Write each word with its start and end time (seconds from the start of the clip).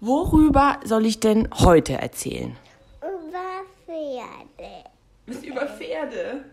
Worüber 0.00 0.78
soll 0.84 1.06
ich 1.06 1.18
denn 1.18 1.48
heute 1.52 1.94
erzählen? 1.94 2.56
Über 3.02 3.64
Pferde. 3.84 4.84
Was 5.26 5.42
über 5.42 5.66
Pferde? 5.66 6.44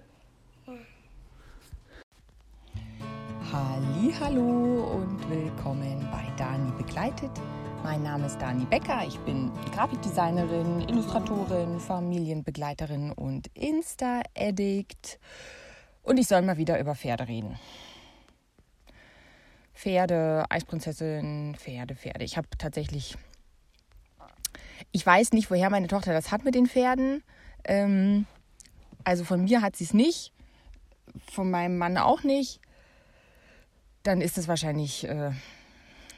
Hallo 4.19 4.95
und 4.95 5.29
willkommen 5.29 6.09
bei 6.11 6.25
Dani 6.37 6.71
begleitet. 6.75 7.29
Mein 7.83 8.01
Name 8.01 8.25
ist 8.25 8.41
Dani 8.41 8.65
Becker. 8.65 9.05
Ich 9.07 9.19
bin 9.19 9.51
Grafikdesignerin, 9.75 10.81
Illustratorin, 10.89 11.79
Familienbegleiterin 11.79 13.11
und 13.11 13.47
Insta-Addict. 13.53 15.19
Und 16.01 16.17
ich 16.17 16.27
soll 16.27 16.41
mal 16.41 16.57
wieder 16.57 16.79
über 16.79 16.95
Pferde 16.95 17.27
reden. 17.27 17.59
Pferde, 19.75 20.45
Eisprinzessin, 20.49 21.55
Pferde, 21.59 21.95
Pferde. 21.95 22.23
Ich 22.25 22.37
habe 22.37 22.47
tatsächlich, 22.57 23.15
ich 24.95 25.05
weiß 25.05 25.33
nicht, 25.33 25.51
woher 25.51 25.69
meine 25.69 25.87
Tochter 25.87 26.13
das 26.13 26.31
hat 26.31 26.45
mit 26.45 26.55
den 26.55 26.67
Pferden. 26.67 27.21
Ähm, 27.65 28.25
also 29.03 29.25
von 29.25 29.43
mir 29.43 29.61
hat 29.61 29.75
sie 29.75 29.83
es 29.83 29.93
nicht, 29.93 30.31
von 31.33 31.51
meinem 31.51 31.77
Mann 31.77 31.97
auch 31.97 32.23
nicht. 32.23 32.61
Dann 34.03 34.21
ist 34.21 34.37
es 34.37 34.47
wahrscheinlich 34.47 35.05
äh, 35.05 35.31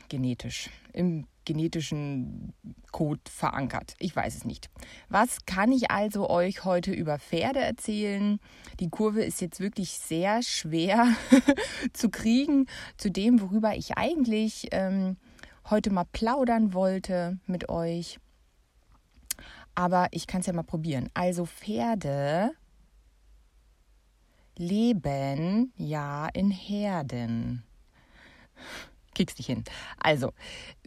genetisch, 0.09 0.69
im 0.93 1.25
genetischen 1.43 2.53
Code 2.91 3.21
verankert. 3.27 3.95
Ich 3.97 4.15
weiß 4.15 4.35
es 4.35 4.45
nicht. 4.45 4.69
Was 5.09 5.47
kann 5.47 5.71
ich 5.71 5.89
also 5.89 6.29
euch 6.29 6.63
heute 6.63 6.91
über 6.91 7.17
Pferde 7.17 7.61
erzählen? 7.61 8.39
Die 8.79 8.89
Kurve 8.89 9.23
ist 9.23 9.41
jetzt 9.41 9.59
wirklich 9.59 9.93
sehr 9.93 10.43
schwer 10.43 11.07
zu 11.93 12.11
kriegen 12.11 12.67
zu 12.97 13.09
dem, 13.09 13.41
worüber 13.41 13.75
ich 13.75 13.97
eigentlich 13.97 14.67
ähm, 14.69 15.17
heute 15.67 15.89
mal 15.89 16.05
plaudern 16.05 16.75
wollte 16.75 17.39
mit 17.47 17.69
euch. 17.69 18.19
Aber 19.77 20.07
ich 20.09 20.25
kann 20.25 20.41
es 20.41 20.47
ja 20.47 20.53
mal 20.53 20.63
probieren. 20.63 21.07
Also 21.13 21.45
Pferde 21.45 22.49
leben 24.57 25.71
ja 25.77 26.27
in 26.33 26.49
Herden 26.49 27.63
kriegst 29.13 29.39
dich 29.39 29.47
hin. 29.47 29.63
Also, 29.99 30.31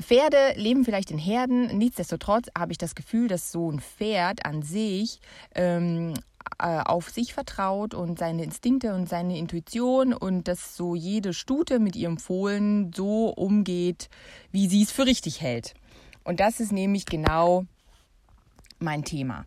Pferde 0.00 0.54
leben 0.54 0.84
vielleicht 0.84 1.10
in 1.10 1.18
Herden. 1.18 1.76
Nichtsdestotrotz 1.76 2.46
habe 2.56 2.70
ich 2.70 2.78
das 2.78 2.94
Gefühl, 2.94 3.26
dass 3.26 3.50
so 3.50 3.70
ein 3.70 3.80
Pferd 3.80 4.46
an 4.46 4.62
sich 4.62 5.18
ähm, 5.56 6.14
äh, 6.60 6.78
auf 6.78 7.10
sich 7.10 7.34
vertraut 7.34 7.92
und 7.92 8.20
seine 8.20 8.44
Instinkte 8.44 8.94
und 8.94 9.08
seine 9.08 9.36
Intuition 9.36 10.12
und 10.12 10.46
dass 10.46 10.76
so 10.76 10.94
jede 10.94 11.34
Stute 11.34 11.80
mit 11.80 11.96
ihrem 11.96 12.18
Fohlen 12.18 12.92
so 12.94 13.30
umgeht, 13.30 14.08
wie 14.52 14.68
sie 14.68 14.82
es 14.82 14.92
für 14.92 15.06
richtig 15.06 15.40
hält. 15.40 15.74
Und 16.22 16.38
das 16.38 16.60
ist 16.60 16.70
nämlich 16.70 17.06
genau 17.06 17.64
mein 18.80 19.04
Thema. 19.04 19.46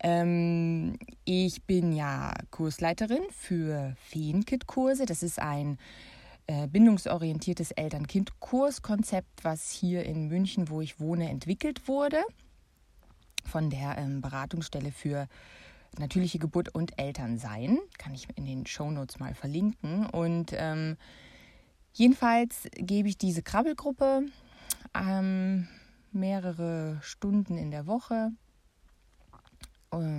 Ähm, 0.00 0.98
ich 1.24 1.64
bin 1.64 1.92
ja 1.92 2.34
Kursleiterin 2.50 3.22
für 3.30 3.94
Feenkit-Kurse. 4.10 5.06
Das 5.06 5.22
ist 5.22 5.40
ein 5.40 5.78
äh, 6.46 6.68
bindungsorientiertes 6.68 7.72
Eltern-Kind-Kurskonzept, 7.72 9.44
was 9.44 9.70
hier 9.70 10.04
in 10.04 10.28
München, 10.28 10.68
wo 10.68 10.80
ich 10.80 11.00
wohne, 11.00 11.28
entwickelt 11.28 11.88
wurde 11.88 12.22
von 13.44 13.70
der 13.70 13.98
ähm, 13.98 14.20
Beratungsstelle 14.20 14.92
für 14.92 15.26
natürliche 15.98 16.38
Geburt 16.38 16.74
und 16.74 16.98
Elternsein. 16.98 17.78
Kann 17.98 18.14
ich 18.14 18.28
in 18.36 18.44
den 18.44 18.66
Shownotes 18.66 19.18
mal 19.18 19.34
verlinken. 19.34 20.06
Und 20.06 20.52
ähm, 20.52 20.96
jedenfalls 21.92 22.68
gebe 22.76 23.08
ich 23.08 23.18
diese 23.18 23.42
Krabbelgruppe 23.42 24.26
ähm, 24.94 25.66
mehrere 26.12 26.98
Stunden 27.02 27.58
in 27.58 27.70
der 27.70 27.86
Woche 27.86 28.30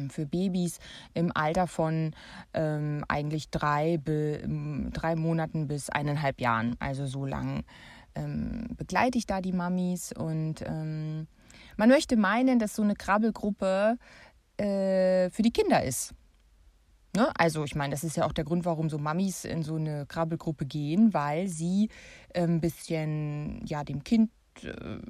für 0.09 0.25
Babys 0.25 0.79
im 1.13 1.31
Alter 1.35 1.67
von 1.67 2.15
ähm, 2.53 3.05
eigentlich 3.07 3.49
drei, 3.49 3.97
be, 3.97 4.41
drei 4.91 5.15
Monaten 5.15 5.67
bis 5.67 5.89
eineinhalb 5.89 6.41
Jahren. 6.41 6.75
Also 6.79 7.05
so 7.05 7.25
lang 7.25 7.63
ähm, 8.15 8.67
begleite 8.77 9.17
ich 9.17 9.25
da 9.25 9.41
die 9.41 9.53
Mamis 9.53 10.11
und 10.11 10.63
ähm, 10.65 11.27
man 11.77 11.89
möchte 11.89 12.17
meinen, 12.17 12.59
dass 12.59 12.75
so 12.75 12.83
eine 12.83 12.95
Krabbelgruppe 12.95 13.97
äh, 14.57 15.29
für 15.29 15.41
die 15.41 15.51
Kinder 15.51 15.83
ist. 15.83 16.13
Ne? 17.15 17.31
Also 17.35 17.63
ich 17.63 17.75
meine, 17.75 17.91
das 17.91 18.03
ist 18.03 18.17
ja 18.17 18.25
auch 18.25 18.33
der 18.33 18.43
Grund, 18.43 18.65
warum 18.65 18.89
so 18.89 18.97
Mamis 18.97 19.45
in 19.45 19.63
so 19.63 19.75
eine 19.75 20.05
Krabbelgruppe 20.05 20.65
gehen, 20.65 21.13
weil 21.13 21.47
sie 21.47 21.89
ein 22.35 22.43
ähm, 22.43 22.61
bisschen 22.61 23.65
ja 23.65 23.83
dem 23.83 24.03
Kind 24.03 24.29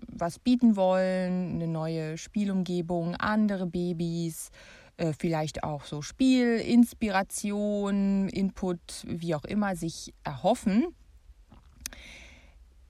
was 0.07 0.39
bieten 0.39 0.75
wollen, 0.75 1.55
eine 1.55 1.67
neue 1.67 2.17
Spielumgebung, 2.17 3.15
andere 3.15 3.65
Babys, 3.65 4.49
äh, 4.97 5.13
vielleicht 5.17 5.63
auch 5.63 5.85
so 5.85 6.01
Spiel, 6.01 6.57
Inspiration, 6.57 8.27
Input, 8.29 9.05
wie 9.07 9.33
auch 9.33 9.45
immer, 9.45 9.75
sich 9.75 10.13
erhoffen. 10.23 10.87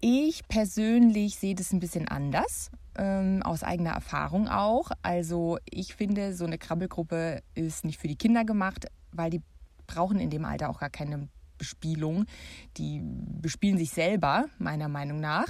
Ich 0.02 0.48
persönlich 0.48 1.36
sehe 1.36 1.56
das 1.56 1.74
ein 1.74 1.80
bisschen 1.80 2.08
anders, 2.08 2.72
ähm, 2.98 3.44
aus 3.44 3.64
eigener 3.64 3.92
Erfahrung 3.92 4.48
auch. 4.48 4.92
Also 5.02 5.59
ich 5.69 5.94
finde, 5.94 6.34
so 6.34 6.46
eine 6.46 6.58
Krabbelgruppe 6.58 7.44
ist 7.53 7.86
nicht 7.86 8.00
für 8.00 8.08
die 8.08 8.16
Kinder 8.16 8.46
gemacht, 8.46 8.88
weil 9.12 9.30
die 9.30 9.42
brauchen 9.88 10.19
in 10.19 10.30
dem 10.30 10.46
Alter 10.46 10.69
auch 10.69 10.80
gar 10.80 10.90
keine 10.90 11.28
Bespielung. 11.58 12.25
Die 12.78 13.02
bespielen 13.03 13.78
sich 13.78 13.92
selber, 13.92 14.46
meiner 14.58 14.88
Meinung 14.88 15.19
nach 15.19 15.48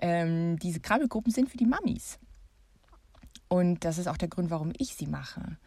ähm, 0.00 0.58
diese 0.58 0.80
Krabbelgruppen 0.80 1.32
sind 1.32 1.48
für 1.50 1.56
die 1.56 1.66
Mamis. 1.66 2.18
Und 3.48 3.84
das 3.84 3.98
ist 3.98 4.06
auch 4.06 4.16
der 4.16 4.28
Grund, 4.28 4.50
warum 4.50 4.72
ich 4.78 4.94
sie 4.94 5.06
mache. 5.06 5.58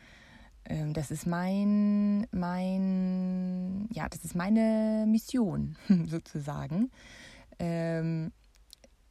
Ähm, 0.65 0.93
das 0.93 1.11
ist 1.11 1.27
mein, 1.27 2.25
mein, 2.31 3.87
ja, 3.91 4.07
das 4.07 4.23
ist 4.23 4.35
meine 4.35 5.05
Mission 5.07 5.75
sozusagen. 6.07 6.91
Ähm, 7.59 8.31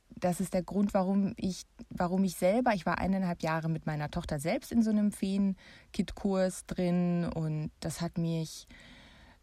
das 0.09 0.41
ist 0.41 0.55
der 0.55 0.63
Grund, 0.63 0.95
warum 0.95 1.35
ich, 1.37 1.65
warum 1.91 2.25
ich 2.25 2.37
selber, 2.37 2.73
ich 2.75 2.87
war 2.87 2.99
eineinhalb 2.99 3.43
Jahre 3.43 3.69
mit 3.69 3.87
meiner 3.87 4.11
Tochter 4.11 4.39
selbst 4.39 4.73
in 4.73 4.83
so 4.83 4.91
einem 4.91 5.11
Feen-Kit-Kurs 5.11 6.67
drin 6.67 7.25
und 7.35 7.71
das 7.81 8.01
hat 8.01 8.19
mich 8.19 8.67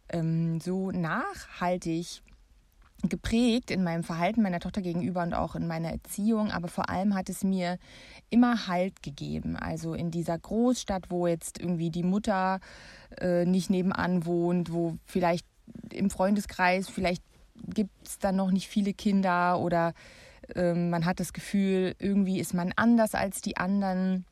ähm, 0.09 0.59
so 0.61 0.91
nachhaltig 0.91 2.21
geprägt 3.03 3.71
in 3.71 3.83
meinem 3.83 4.03
Verhalten 4.03 4.41
meiner 4.41 4.59
Tochter 4.59 4.81
gegenüber 4.81 5.23
und 5.23 5.33
auch 5.33 5.55
in 5.55 5.67
meiner 5.67 5.91
Erziehung, 5.91 6.51
aber 6.51 6.67
vor 6.67 6.89
allem 6.89 7.15
hat 7.15 7.29
es 7.29 7.43
mir 7.43 7.77
immer 8.29 8.67
Halt 8.67 9.01
gegeben. 9.01 9.55
Also 9.55 9.93
in 9.93 10.11
dieser 10.11 10.37
Großstadt, 10.37 11.09
wo 11.09 11.27
jetzt 11.27 11.59
irgendwie 11.59 11.91
die 11.91 12.03
Mutter 12.03 12.59
äh, 13.19 13.45
nicht 13.45 13.69
nebenan 13.69 14.25
wohnt, 14.25 14.73
wo 14.73 14.97
vielleicht 15.05 15.45
im 15.91 16.09
Freundeskreis, 16.09 16.89
vielleicht 16.89 17.23
gibt 17.67 17.91
es 18.05 18.19
da 18.19 18.31
noch 18.31 18.51
nicht 18.51 18.67
viele 18.67 18.93
Kinder 18.93 19.59
oder 19.59 19.93
äh, 20.55 20.73
man 20.73 21.05
hat 21.05 21.19
das 21.19 21.33
Gefühl, 21.33 21.95
irgendwie 21.99 22.39
ist 22.39 22.53
man 22.53 22.73
anders 22.75 23.15
als 23.15 23.41
die 23.41 23.57
anderen 23.57 24.25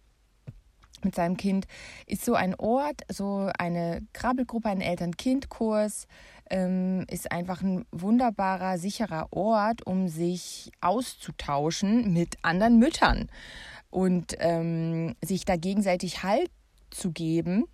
mit 1.07 1.15
seinem 1.15 1.37
Kind, 1.37 1.67
ist 2.05 2.23
so 2.23 2.35
ein 2.35 2.53
Ort, 2.55 3.01
so 3.09 3.49
eine 3.57 4.05
Krabbelgruppe, 4.13 4.69
ein 4.69 4.81
Eltern-Kind-Kurs, 4.81 6.07
ähm, 6.49 7.05
ist 7.09 7.31
einfach 7.31 7.61
ein 7.61 7.85
wunderbarer, 7.91 8.77
sicherer 8.77 9.27
Ort, 9.31 9.85
um 9.85 10.07
sich 10.07 10.71
auszutauschen 10.81 12.13
mit 12.13 12.37
anderen 12.41 12.77
Müttern 12.77 13.29
und 13.89 14.35
ähm, 14.39 15.15
sich 15.23 15.45
da 15.45 15.55
gegenseitig 15.55 16.23
Halt 16.23 16.51
zu 16.89 17.11
geben. 17.11 17.65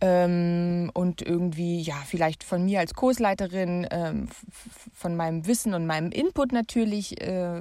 Ähm, 0.00 0.90
und 0.94 1.22
irgendwie, 1.22 1.80
ja, 1.80 1.96
vielleicht 2.06 2.44
von 2.44 2.64
mir 2.64 2.78
als 2.78 2.94
Kursleiterin, 2.94 3.86
ähm, 3.90 4.28
von 4.94 5.16
meinem 5.16 5.46
Wissen 5.46 5.74
und 5.74 5.86
meinem 5.86 6.12
Input 6.12 6.52
natürlich 6.52 7.20
äh, 7.20 7.60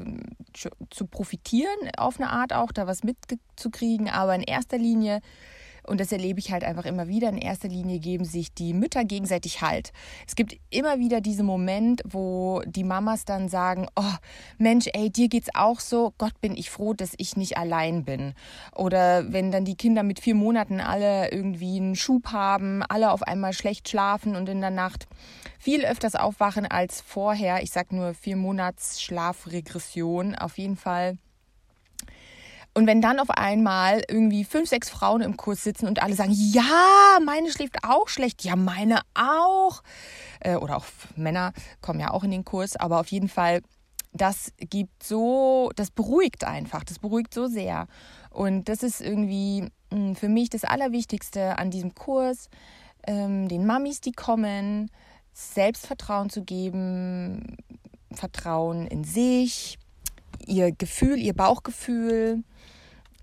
zu 0.53 1.08
profitieren, 1.08 1.89
auf 1.98 2.19
eine 2.19 2.30
Art 2.30 2.54
auch, 2.54 2.72
da 2.72 2.86
was 2.86 3.04
mitzukriegen, 3.04 4.07
aber 4.07 4.36
in 4.36 4.44
erster 4.44 4.78
Linie 4.78 5.22
und 5.88 6.00
das 6.00 6.12
erlebe 6.12 6.39
ich 6.39 6.51
halt 6.51 6.63
einfach 6.63 6.86
immer 6.86 7.07
wieder. 7.07 7.30
In 7.30 7.38
erster 7.38 7.68
Linie 7.68 8.00
geben 8.00 8.25
sich 8.25 8.54
die 8.54 8.74
Mütter 8.74 9.06
gegenseitig 9.06 9.62
Halt. 9.62 9.92
Es 10.28 10.36
gibt 10.36 10.57
immer 10.69 11.00
wieder 11.00 11.22
diesen 11.22 11.45
Moment, 11.45 12.01
wo 12.06 12.62
die 12.66 12.84
Mamas 12.84 13.25
dann 13.25 13.50
sagen, 13.50 13.88
oh 13.95 14.13
Mensch, 14.57 14.88
ey, 14.94 15.10
dir 15.10 15.30
geht's 15.30 15.50
auch 15.54 15.80
so. 15.80 16.13
Gott, 16.18 16.39
bin 16.42 16.56
ich 16.56 16.69
froh, 16.69 16.94
dass 16.94 17.13
ich 17.18 17.38
nicht 17.38 17.57
allein 17.57 18.04
bin. 18.04 18.34
Oder 18.75 19.31
wenn 19.31 19.51
dann 19.51 19.66
die 19.66 19.75
Kinder 19.75 20.04
mit 20.04 20.19
vier 20.19 20.36
Monaten 20.36 20.80
alle 20.80 21.31
irgendwie 21.31 21.78
einen 21.78 21.95
Schub 21.95 22.28
haben, 22.31 22.84
alle 22.84 23.12
auf 23.12 23.24
einmal 23.24 23.54
schlecht 23.54 23.89
schlafen 23.89 24.36
und 24.36 24.50
in 24.50 24.62
der 24.62 24.72
Nacht 24.72 25.07
viel 25.60 25.86
öfters 25.86 26.16
aufwachen 26.16 26.66
als 26.66 27.01
vorher. 27.01 27.63
Ich 27.63 27.72
sag 27.72 27.92
nur 27.92 28.13
vier 28.13 28.36
Monats 28.36 29.01
Schlafregression. 29.01 30.36
Auf 30.36 30.57
jeden 30.57 30.75
Fall 30.75 31.18
und 32.77 32.85
wenn 32.85 33.01
dann 33.01 33.19
auf 33.19 33.31
einmal 33.31 34.03
irgendwie 34.07 34.44
fünf, 34.44 34.69
sechs 34.69 34.88
Frauen 34.88 35.21
im 35.21 35.35
Kurs 35.35 35.63
sitzen 35.63 35.88
und 35.88 36.03
alle 36.03 36.13
sagen, 36.13 36.31
ja, 36.31 37.18
meine 37.25 37.51
schläft 37.51 37.77
auch 37.81 38.07
schlecht, 38.07 38.44
ja, 38.44 38.56
meine 38.56 39.01
auch. 39.15 39.81
Äh, 40.39 40.57
oder 40.57 40.77
auch 40.77 40.85
Männer 41.15 41.53
kommen 41.81 42.00
ja 42.00 42.12
auch 42.12 42.24
in 42.24 42.29
den 42.29 42.45
Kurs, 42.45 42.75
aber 42.75 43.00
auf 43.00 43.07
jeden 43.07 43.29
Fall 43.29 43.62
das 44.13 44.53
gibt 44.59 45.01
so, 45.01 45.71
das 45.75 45.89
beruhigt 45.89 46.44
einfach, 46.44 46.83
das 46.83 47.00
beruhigt 47.00 47.33
so 47.33 47.47
sehr. 47.47 47.88
Und 48.29 48.69
das 48.69 48.83
ist 48.83 49.01
irgendwie 49.01 49.71
hm, 49.91 50.15
für 50.15 50.29
mich 50.29 50.51
das 50.51 50.63
Allerwichtigste 50.63 51.57
an 51.57 51.71
diesem 51.71 51.95
Kurs, 51.95 52.47
ähm, 53.07 53.47
den 53.47 53.65
Mamis, 53.65 54.01
die 54.01 54.12
kommen, 54.12 54.91
Selbstvertrauen 55.33 56.29
zu 56.29 56.44
geben, 56.44 57.57
Vertrauen 58.12 58.85
in 58.85 59.03
sich, 59.03 59.79
ihr 60.48 60.72
Gefühl, 60.72 61.18
ihr 61.18 61.34
Bauchgefühl, 61.34 62.44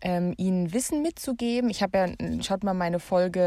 ähm, 0.01 0.35
ihnen 0.37 0.73
Wissen 0.73 1.03
mitzugeben. 1.03 1.71
Ich 1.71 1.83
habe 1.83 1.99
ja, 1.99 2.43
schaut 2.43 2.63
mal 2.63 2.75
meine 2.75 3.01
Folge 3.01 3.41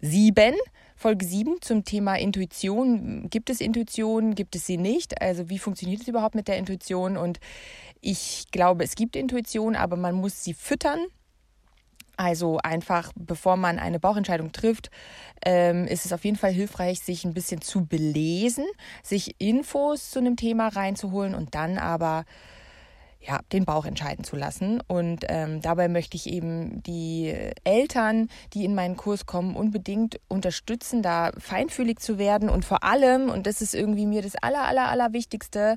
7, 0.00 0.54
Folge 0.96 1.24
7 1.24 1.56
zum 1.60 1.84
Thema 1.84 2.16
Intuition. 2.16 3.28
Gibt 3.30 3.50
es 3.50 3.60
Intuition? 3.60 4.34
Gibt 4.34 4.56
es 4.56 4.66
sie 4.66 4.78
nicht? 4.78 5.22
Also 5.22 5.48
wie 5.48 5.58
funktioniert 5.58 6.02
es 6.02 6.08
überhaupt 6.08 6.34
mit 6.34 6.48
der 6.48 6.58
Intuition? 6.58 7.16
Und 7.16 7.38
ich 8.00 8.46
glaube, 8.50 8.84
es 8.84 8.96
gibt 8.96 9.14
Intuition, 9.14 9.76
aber 9.76 9.96
man 9.96 10.14
muss 10.14 10.42
sie 10.42 10.54
füttern. 10.54 11.06
Also 12.16 12.58
einfach, 12.62 13.12
bevor 13.14 13.56
man 13.56 13.78
eine 13.78 14.00
Bauchentscheidung 14.00 14.52
trifft, 14.52 14.90
ähm, 15.44 15.86
ist 15.86 16.06
es 16.06 16.12
auf 16.12 16.24
jeden 16.24 16.38
Fall 16.38 16.52
hilfreich, 16.52 17.00
sich 17.00 17.24
ein 17.24 17.34
bisschen 17.34 17.60
zu 17.60 17.84
belesen, 17.84 18.64
sich 19.02 19.34
Infos 19.38 20.10
zu 20.10 20.18
einem 20.18 20.36
Thema 20.36 20.68
reinzuholen 20.68 21.34
und 21.34 21.54
dann 21.54 21.78
aber 21.78 22.24
ja, 23.26 23.40
den 23.52 23.64
Bauch 23.64 23.84
entscheiden 23.84 24.24
zu 24.24 24.36
lassen. 24.36 24.80
Und 24.86 25.24
ähm, 25.28 25.60
dabei 25.60 25.88
möchte 25.88 26.16
ich 26.16 26.28
eben 26.28 26.82
die 26.84 27.34
Eltern, 27.64 28.28
die 28.54 28.64
in 28.64 28.74
meinen 28.74 28.96
Kurs 28.96 29.26
kommen, 29.26 29.56
unbedingt 29.56 30.20
unterstützen, 30.28 31.02
da 31.02 31.32
feinfühlig 31.38 31.98
zu 31.98 32.18
werden. 32.18 32.48
Und 32.48 32.64
vor 32.64 32.84
allem, 32.84 33.28
und 33.28 33.46
das 33.46 33.62
ist 33.62 33.74
irgendwie 33.74 34.06
mir 34.06 34.22
das 34.22 34.36
Aller, 34.36 34.64
Aller, 34.64 34.88
Allerwichtigste, 34.88 35.76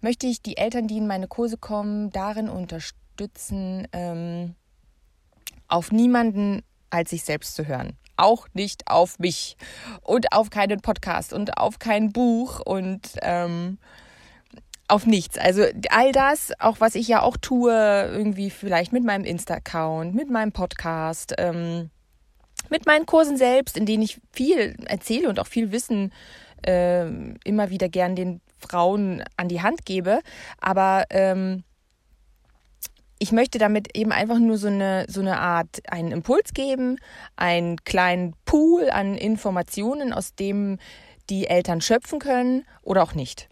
möchte 0.00 0.26
ich 0.26 0.42
die 0.42 0.58
Eltern, 0.58 0.86
die 0.86 0.98
in 0.98 1.06
meine 1.06 1.28
Kurse 1.28 1.56
kommen, 1.56 2.10
darin 2.10 2.48
unterstützen, 2.48 3.88
ähm, 3.92 4.54
auf 5.68 5.92
niemanden 5.92 6.62
als 6.90 7.10
sich 7.10 7.24
selbst 7.24 7.54
zu 7.54 7.66
hören. 7.66 7.96
Auch 8.16 8.48
nicht 8.54 8.88
auf 8.88 9.18
mich 9.18 9.56
und 10.02 10.32
auf 10.32 10.50
keinen 10.50 10.80
Podcast 10.80 11.32
und 11.32 11.58
auf 11.58 11.78
kein 11.78 12.12
Buch 12.12 12.60
und 12.60 13.00
ähm, 13.20 13.78
auf 14.88 15.06
nichts. 15.06 15.36
Also 15.36 15.64
all 15.90 16.12
das, 16.12 16.52
auch 16.58 16.80
was 16.80 16.94
ich 16.94 17.08
ja 17.08 17.22
auch 17.22 17.36
tue, 17.36 17.72
irgendwie 17.72 18.50
vielleicht 18.50 18.92
mit 18.92 19.04
meinem 19.04 19.24
Insta-Account, 19.24 20.14
mit 20.14 20.30
meinem 20.30 20.52
Podcast, 20.52 21.34
ähm, 21.38 21.90
mit 22.70 22.86
meinen 22.86 23.06
Kursen 23.06 23.36
selbst, 23.36 23.76
in 23.76 23.86
denen 23.86 24.02
ich 24.02 24.20
viel 24.32 24.76
erzähle 24.86 25.28
und 25.28 25.38
auch 25.38 25.46
viel 25.46 25.72
Wissen 25.72 26.12
äh, 26.66 27.06
immer 27.44 27.70
wieder 27.70 27.88
gern 27.88 28.16
den 28.16 28.40
Frauen 28.58 29.22
an 29.36 29.48
die 29.48 29.62
Hand 29.62 29.84
gebe. 29.84 30.20
Aber 30.60 31.04
ähm, 31.10 31.64
ich 33.18 33.32
möchte 33.32 33.58
damit 33.58 33.96
eben 33.96 34.12
einfach 34.12 34.38
nur 34.38 34.58
so 34.58 34.68
eine, 34.68 35.06
so 35.08 35.20
eine 35.20 35.38
Art, 35.38 35.80
einen 35.88 36.12
Impuls 36.12 36.52
geben, 36.52 36.98
einen 37.36 37.76
kleinen 37.84 38.34
Pool 38.44 38.90
an 38.90 39.14
Informationen, 39.16 40.12
aus 40.12 40.34
dem 40.34 40.78
die 41.30 41.46
Eltern 41.46 41.80
schöpfen 41.80 42.18
können 42.18 42.64
oder 42.82 43.02
auch 43.02 43.14
nicht. 43.14 43.48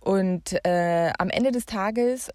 Und 0.00 0.64
äh, 0.66 1.12
am 1.18 1.30
Ende 1.30 1.52
des 1.52 1.64
Tages 1.64 2.30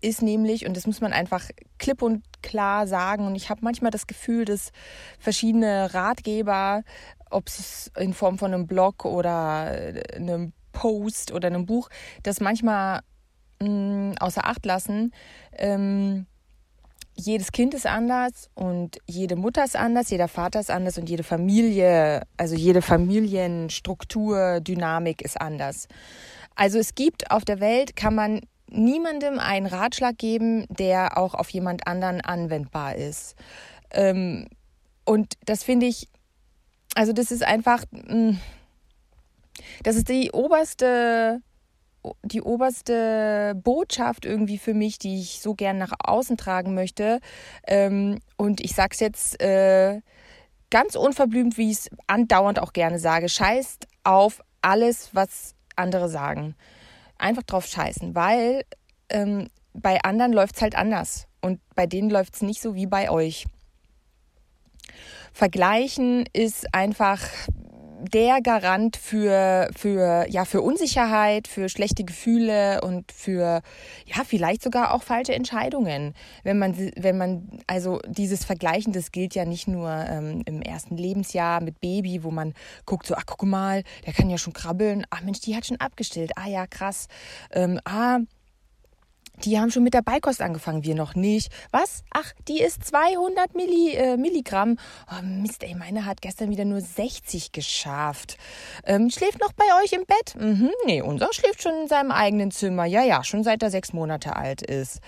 ist 0.00 0.22
nämlich, 0.22 0.66
und 0.66 0.76
das 0.76 0.86
muss 0.86 1.00
man 1.00 1.12
einfach 1.12 1.44
klipp 1.78 2.02
und 2.02 2.24
klar 2.42 2.86
sagen, 2.86 3.26
und 3.26 3.34
ich 3.34 3.50
habe 3.50 3.60
manchmal 3.62 3.90
das 3.90 4.06
Gefühl, 4.06 4.44
dass 4.44 4.70
verschiedene 5.18 5.92
Ratgeber, 5.92 6.82
ob 7.30 7.48
es 7.48 7.90
in 7.96 8.14
Form 8.14 8.38
von 8.38 8.54
einem 8.54 8.66
Blog 8.66 9.04
oder 9.04 9.92
einem 10.14 10.52
Post 10.72 11.32
oder 11.32 11.48
einem 11.48 11.66
Buch, 11.66 11.88
das 12.22 12.40
manchmal 12.40 13.00
mh, 13.60 14.14
außer 14.20 14.46
Acht 14.46 14.64
lassen. 14.66 15.12
Ähm, 15.52 16.26
jedes 17.14 17.50
Kind 17.50 17.74
ist 17.74 17.86
anders 17.86 18.48
und 18.54 18.98
jede 19.06 19.34
Mutter 19.34 19.64
ist 19.64 19.74
anders, 19.74 20.10
jeder 20.10 20.28
Vater 20.28 20.60
ist 20.60 20.70
anders 20.70 20.98
und 20.98 21.10
jede 21.10 21.24
Familie, 21.24 22.22
also 22.36 22.54
jede 22.54 22.80
Familienstruktur, 22.80 24.60
Dynamik 24.60 25.22
ist 25.22 25.40
anders. 25.40 25.88
Also 26.54 26.78
es 26.78 26.94
gibt 26.94 27.32
auf 27.32 27.44
der 27.44 27.58
Welt, 27.58 27.96
kann 27.96 28.14
man 28.14 28.40
niemandem 28.70 29.38
einen 29.40 29.66
Ratschlag 29.66 30.16
geben, 30.16 30.66
der 30.68 31.18
auch 31.18 31.34
auf 31.34 31.50
jemand 31.50 31.86
anderen 31.86 32.20
anwendbar 32.20 32.94
ist. 32.94 33.34
Ähm, 33.90 34.46
und 35.04 35.34
das 35.44 35.64
finde 35.64 35.86
ich, 35.86 36.08
also 36.94 37.12
das 37.12 37.32
ist 37.32 37.42
einfach, 37.42 37.82
das 39.82 39.96
ist 39.96 40.08
die 40.08 40.30
oberste 40.32 41.40
die 42.22 42.42
oberste 42.42 43.54
Botschaft 43.56 44.24
irgendwie 44.24 44.58
für 44.58 44.74
mich, 44.74 44.98
die 44.98 45.20
ich 45.20 45.40
so 45.40 45.54
gern 45.54 45.78
nach 45.78 45.92
außen 45.98 46.36
tragen 46.36 46.74
möchte. 46.74 47.20
Ähm, 47.66 48.18
und 48.36 48.60
ich 48.60 48.74
sage 48.74 48.90
es 48.92 49.00
jetzt 49.00 49.40
äh, 49.42 50.00
ganz 50.70 50.94
unverblümt, 50.94 51.56
wie 51.56 51.70
ich 51.70 51.78
es 51.78 51.90
andauernd 52.06 52.60
auch 52.60 52.72
gerne 52.72 52.98
sage. 52.98 53.28
Scheißt 53.28 53.86
auf 54.04 54.42
alles, 54.62 55.10
was 55.12 55.54
andere 55.76 56.08
sagen. 56.08 56.54
Einfach 57.18 57.42
drauf 57.42 57.66
scheißen, 57.66 58.14
weil 58.14 58.62
ähm, 59.08 59.48
bei 59.72 60.00
anderen 60.02 60.32
läuft 60.32 60.56
es 60.56 60.62
halt 60.62 60.76
anders. 60.76 61.26
Und 61.40 61.60
bei 61.74 61.86
denen 61.86 62.10
läuft 62.10 62.34
es 62.34 62.42
nicht 62.42 62.60
so 62.60 62.74
wie 62.74 62.86
bei 62.86 63.10
euch. 63.10 63.46
Vergleichen 65.32 66.24
ist 66.32 66.74
einfach 66.74 67.20
der 68.00 68.40
Garant 68.40 68.96
für, 68.96 69.68
für, 69.76 70.26
ja, 70.28 70.44
für 70.44 70.62
Unsicherheit, 70.62 71.48
für 71.48 71.68
schlechte 71.68 72.04
Gefühle 72.04 72.80
und 72.82 73.10
für, 73.12 73.62
ja, 74.06 74.24
vielleicht 74.24 74.62
sogar 74.62 74.94
auch 74.94 75.02
falsche 75.02 75.34
Entscheidungen. 75.34 76.14
Wenn 76.44 76.58
man, 76.58 76.76
wenn 76.96 77.18
man, 77.18 77.60
also 77.66 78.00
dieses 78.06 78.44
Vergleichen, 78.44 78.92
das 78.92 79.12
gilt 79.12 79.34
ja 79.34 79.44
nicht 79.44 79.68
nur 79.68 79.90
ähm, 79.90 80.42
im 80.46 80.62
ersten 80.62 80.96
Lebensjahr 80.96 81.62
mit 81.62 81.80
Baby, 81.80 82.22
wo 82.22 82.30
man 82.30 82.54
guckt 82.86 83.06
so, 83.06 83.14
ach, 83.14 83.24
guck 83.26 83.42
mal, 83.42 83.82
der 84.06 84.12
kann 84.12 84.30
ja 84.30 84.38
schon 84.38 84.52
krabbeln. 84.52 85.04
Ach 85.10 85.22
Mensch, 85.22 85.40
die 85.40 85.56
hat 85.56 85.66
schon 85.66 85.80
abgestillt. 85.80 86.32
Ah 86.36 86.48
ja, 86.48 86.66
krass. 86.66 87.08
Ähm, 87.52 87.80
ah, 87.84 88.18
die 89.44 89.58
haben 89.58 89.70
schon 89.70 89.82
mit 89.82 89.94
der 89.94 90.02
Beikost 90.02 90.42
angefangen, 90.42 90.84
wir 90.84 90.94
noch 90.94 91.14
nicht. 91.14 91.52
Was? 91.70 92.02
Ach, 92.10 92.32
die 92.48 92.60
ist 92.60 92.84
200 92.84 93.54
Milli, 93.54 93.94
äh, 93.94 94.16
Milligramm. 94.16 94.76
Oh 95.10 95.22
Mist, 95.22 95.62
ey, 95.62 95.74
meine 95.74 96.04
hat 96.04 96.20
gestern 96.20 96.50
wieder 96.50 96.64
nur 96.64 96.80
60 96.80 97.52
geschafft. 97.52 98.36
Ähm, 98.84 99.10
schläft 99.10 99.40
noch 99.40 99.52
bei 99.52 99.64
euch 99.82 99.92
im 99.92 100.04
Bett? 100.06 100.34
Mhm, 100.38 100.70
nee, 100.86 101.02
unser 101.02 101.32
schläft 101.32 101.62
schon 101.62 101.82
in 101.82 101.88
seinem 101.88 102.10
eigenen 102.10 102.50
Zimmer. 102.50 102.84
Ja, 102.84 103.02
ja, 103.02 103.24
schon 103.24 103.44
seit 103.44 103.62
er 103.62 103.70
sechs 103.70 103.92
Monate 103.92 104.36
alt 104.36 104.62
ist. 104.62 105.00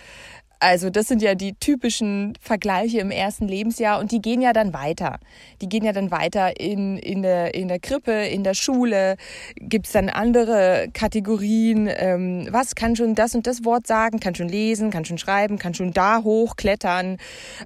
Also 0.61 0.91
das 0.91 1.09
sind 1.09 1.23
ja 1.23 1.35
die 1.35 1.55
typischen 1.55 2.35
Vergleiche 2.39 3.01
im 3.01 3.11
ersten 3.11 3.49
Lebensjahr 3.49 3.99
und 3.99 4.13
die 4.13 4.21
gehen 4.21 4.43
ja 4.43 4.53
dann 4.53 4.75
weiter. 4.75 5.19
Die 5.63 5.69
gehen 5.71 5.85
ja 5.85 5.93
dann 5.93 6.11
weiter 6.11 6.61
in, 6.61 6.99
in, 6.99 7.23
der, 7.23 7.55
in 7.55 7.69
der 7.69 7.81
Krippe, 7.81 8.13
in 8.13 8.45
der 8.45 8.53
Schule. 8.53 9.17
Gibt 9.57 9.87
es 9.87 9.93
dann 9.93 10.11
andere 10.11 10.89
Kategorien? 10.93 11.89
Ähm, 11.91 12.47
was 12.51 12.75
kann 12.75 12.95
schon 12.95 13.15
das 13.15 13.35
und 13.35 13.47
das 13.47 13.65
Wort 13.65 13.87
sagen? 13.87 14.21
Kann 14.21 14.35
schon 14.35 14.51
lesen, 14.51 14.91
kann 14.91 15.07
schon 15.07 15.17
schreiben, 15.17 15.59
kann 15.59 15.73
schon 15.73 15.95
da 15.95 16.23
hochklettern? 16.23 17.17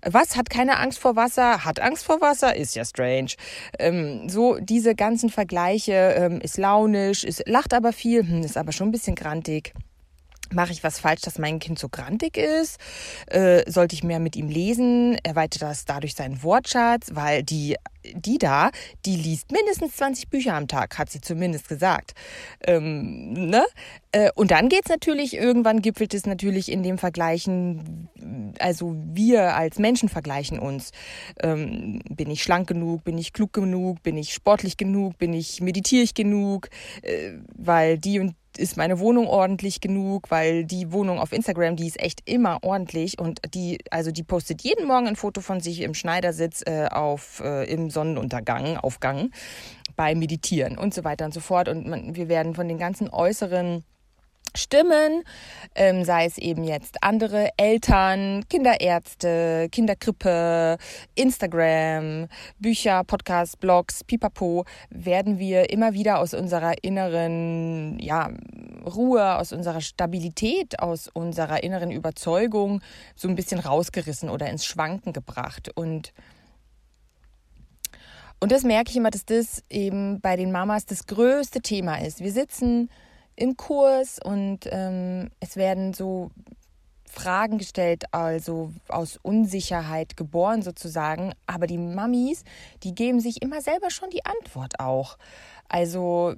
Was 0.06 0.36
hat 0.36 0.48
keine 0.48 0.78
Angst 0.78 1.00
vor 1.00 1.16
Wasser? 1.16 1.64
Hat 1.64 1.80
Angst 1.80 2.04
vor 2.04 2.20
Wasser? 2.20 2.54
Ist 2.54 2.76
ja 2.76 2.84
strange. 2.84 3.32
Ähm, 3.80 4.28
so 4.28 4.58
diese 4.60 4.94
ganzen 4.94 5.30
Vergleiche. 5.30 6.14
Ähm, 6.16 6.40
ist 6.40 6.58
launisch, 6.58 7.24
ist, 7.24 7.42
lacht 7.48 7.74
aber 7.74 7.92
viel, 7.92 8.20
hm, 8.20 8.42
ist 8.42 8.56
aber 8.56 8.70
schon 8.70 8.88
ein 8.88 8.92
bisschen 8.92 9.16
grantig. 9.16 9.72
Mache 10.54 10.72
ich 10.72 10.84
was 10.84 11.00
falsch, 11.00 11.22
dass 11.22 11.38
mein 11.38 11.58
Kind 11.58 11.78
so 11.78 11.88
grantig 11.88 12.36
ist? 12.36 12.78
Äh, 13.26 13.68
sollte 13.70 13.94
ich 13.94 14.04
mehr 14.04 14.20
mit 14.20 14.36
ihm 14.36 14.48
lesen? 14.48 15.18
Erweitert 15.22 15.62
das 15.62 15.84
dadurch 15.84 16.14
seinen 16.14 16.42
Wortschatz? 16.42 17.08
Weil 17.12 17.42
die, 17.42 17.76
die 18.14 18.38
da, 18.38 18.70
die 19.04 19.16
liest 19.16 19.50
mindestens 19.50 19.96
20 19.96 20.28
Bücher 20.28 20.54
am 20.54 20.68
Tag, 20.68 20.96
hat 20.98 21.10
sie 21.10 21.20
zumindest 21.20 21.68
gesagt. 21.68 22.14
Ähm, 22.64 23.32
ne? 23.32 23.64
Äh, 24.12 24.30
und 24.36 24.52
dann 24.52 24.68
geht's 24.68 24.88
natürlich, 24.88 25.34
irgendwann 25.34 25.82
gipfelt 25.82 26.14
es 26.14 26.24
natürlich 26.24 26.70
in 26.70 26.84
dem 26.84 26.98
Vergleichen, 26.98 28.08
also 28.60 28.94
wir 28.96 29.56
als 29.56 29.78
Menschen 29.78 30.08
vergleichen 30.08 30.60
uns. 30.60 30.92
Ähm, 31.42 32.00
bin 32.08 32.30
ich 32.30 32.42
schlank 32.42 32.68
genug? 32.68 33.02
Bin 33.02 33.18
ich 33.18 33.32
klug 33.32 33.52
genug? 33.52 34.02
Bin 34.04 34.16
ich 34.16 34.32
sportlich 34.32 34.76
genug? 34.76 35.18
Bin 35.18 35.32
ich 35.32 35.60
meditiere 35.60 36.04
ich 36.04 36.14
genug? 36.14 36.68
Äh, 37.02 37.32
weil 37.56 37.98
die 37.98 38.20
und 38.20 38.36
ist 38.58 38.76
meine 38.76 38.98
Wohnung 38.98 39.26
ordentlich 39.26 39.80
genug, 39.80 40.30
weil 40.30 40.64
die 40.64 40.92
Wohnung 40.92 41.18
auf 41.18 41.32
Instagram, 41.32 41.76
die 41.76 41.86
ist 41.86 42.00
echt 42.00 42.28
immer 42.28 42.58
ordentlich 42.62 43.18
und 43.18 43.40
die, 43.54 43.78
also 43.90 44.10
die 44.10 44.22
postet 44.22 44.62
jeden 44.62 44.86
Morgen 44.86 45.06
ein 45.06 45.16
Foto 45.16 45.40
von 45.40 45.60
sich 45.60 45.80
im 45.80 45.94
Schneidersitz 45.94 46.62
äh, 46.66 46.86
auf 46.90 47.40
äh, 47.44 47.70
im 47.70 47.90
Sonnenuntergang, 47.90 48.76
Aufgang, 48.76 49.30
beim 49.96 50.18
Meditieren 50.18 50.78
und 50.78 50.94
so 50.94 51.04
weiter 51.04 51.24
und 51.24 51.34
so 51.34 51.40
fort. 51.40 51.68
Und 51.68 51.86
man, 51.86 52.16
wir 52.16 52.28
werden 52.28 52.54
von 52.54 52.68
den 52.68 52.78
ganzen 52.78 53.08
äußeren 53.08 53.84
Stimmen, 54.56 55.24
ähm, 55.74 56.04
sei 56.04 56.26
es 56.26 56.38
eben 56.38 56.62
jetzt 56.62 57.02
andere 57.02 57.50
Eltern, 57.56 58.44
Kinderärzte, 58.48 59.68
Kinderkrippe, 59.72 60.78
Instagram, 61.16 62.28
Bücher, 62.60 63.02
Podcasts, 63.04 63.56
Blogs, 63.56 64.04
Pipapo, 64.04 64.64
werden 64.90 65.38
wir 65.40 65.70
immer 65.70 65.92
wieder 65.92 66.20
aus 66.20 66.34
unserer 66.34 66.74
inneren 66.82 67.98
ja, 67.98 68.30
Ruhe, 68.84 69.36
aus 69.36 69.52
unserer 69.52 69.80
Stabilität, 69.80 70.78
aus 70.78 71.08
unserer 71.12 71.64
inneren 71.64 71.90
Überzeugung 71.90 72.80
so 73.16 73.28
ein 73.28 73.34
bisschen 73.34 73.58
rausgerissen 73.58 74.28
oder 74.28 74.48
ins 74.48 74.64
Schwanken 74.64 75.12
gebracht. 75.12 75.70
Und 75.74 76.12
und 78.40 78.52
das 78.52 78.62
merke 78.62 78.90
ich 78.90 78.96
immer, 78.96 79.10
dass 79.10 79.24
das 79.24 79.64
eben 79.70 80.20
bei 80.20 80.36
den 80.36 80.52
Mamas 80.52 80.84
das 80.84 81.06
größte 81.06 81.62
Thema 81.62 81.96
ist. 81.96 82.20
Wir 82.20 82.30
sitzen 82.30 82.90
im 83.36 83.56
Kurs 83.56 84.18
und 84.22 84.60
ähm, 84.70 85.30
es 85.40 85.56
werden 85.56 85.92
so 85.92 86.30
Fragen 87.14 87.58
gestellt, 87.58 88.04
also 88.12 88.72
aus 88.88 89.18
Unsicherheit 89.22 90.16
geboren 90.16 90.62
sozusagen. 90.62 91.32
Aber 91.46 91.66
die 91.66 91.78
Mamis, 91.78 92.44
die 92.82 92.94
geben 92.94 93.20
sich 93.20 93.40
immer 93.40 93.60
selber 93.60 93.90
schon 93.90 94.10
die 94.10 94.24
Antwort 94.24 94.80
auch. 94.80 95.16
Also 95.68 96.34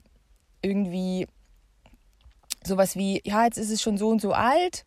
irgendwie 0.62 1.26
sowas 2.62 2.96
wie, 2.96 3.22
ja, 3.24 3.44
jetzt 3.44 3.58
ist 3.58 3.70
es 3.70 3.80
schon 3.82 3.96
so 3.96 4.08
und 4.08 4.20
so 4.20 4.32
alt. 4.32 4.84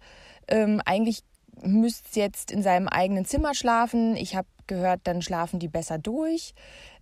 Ähm, 0.47 0.81
eigentlich 0.85 1.23
müsste 1.61 2.07
es 2.09 2.15
jetzt 2.15 2.51
in 2.51 2.61
seinem 2.61 2.87
eigenen 2.87 3.25
Zimmer 3.25 3.53
schlafen. 3.53 4.15
Ich 4.15 4.35
habe 4.35 4.47
gehört, 4.67 5.01
dann 5.05 5.21
schlafen 5.21 5.59
die 5.59 5.67
besser 5.67 5.97
durch. 5.97 6.53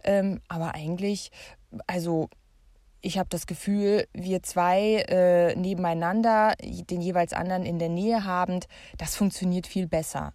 Ähm, 0.03 0.41
aber 0.47 0.73
eigentlich, 0.75 1.31
also 1.85 2.29
ich 3.01 3.17
habe 3.17 3.29
das 3.29 3.47
Gefühl, 3.47 4.07
wir 4.13 4.43
zwei 4.43 5.05
äh, 5.07 5.55
nebeneinander, 5.55 6.53
den 6.61 7.01
jeweils 7.01 7.33
anderen 7.33 7.65
in 7.65 7.79
der 7.79 7.89
Nähe 7.89 8.25
habend, 8.25 8.67
das 8.97 9.15
funktioniert 9.15 9.67
viel 9.67 9.87
besser. 9.87 10.33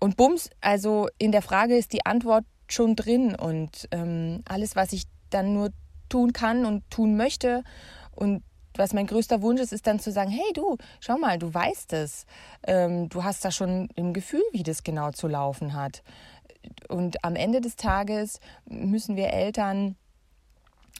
Und 0.00 0.16
bums, 0.16 0.50
also 0.60 1.08
in 1.18 1.32
der 1.32 1.42
Frage 1.42 1.76
ist 1.76 1.92
die 1.92 2.04
Antwort 2.04 2.44
schon 2.68 2.96
drin 2.96 3.34
und 3.34 3.88
ähm, 3.90 4.42
alles, 4.46 4.76
was 4.76 4.92
ich 4.92 5.04
dann 5.30 5.54
nur 5.54 5.70
tun 6.08 6.32
kann 6.32 6.66
und 6.66 6.88
tun 6.90 7.16
möchte 7.16 7.62
und 8.10 8.42
was 8.76 8.92
mein 8.92 9.06
größter 9.06 9.40
Wunsch 9.40 9.60
ist, 9.60 9.72
ist 9.72 9.86
dann 9.86 10.00
zu 10.00 10.10
sagen, 10.10 10.30
hey 10.30 10.52
du, 10.52 10.76
schau 11.00 11.16
mal, 11.16 11.38
du 11.38 11.52
weißt 11.52 11.92
es. 11.92 12.26
Ähm, 12.66 13.08
du 13.08 13.22
hast 13.22 13.44
da 13.44 13.52
schon 13.52 13.88
im 13.94 14.12
Gefühl, 14.12 14.42
wie 14.52 14.64
das 14.64 14.82
genau 14.82 15.12
zu 15.12 15.28
laufen 15.28 15.74
hat. 15.74 16.02
Und 16.88 17.22
am 17.24 17.36
Ende 17.36 17.60
des 17.60 17.76
Tages 17.76 18.40
müssen 18.66 19.16
wir 19.16 19.28
Eltern 19.28 19.96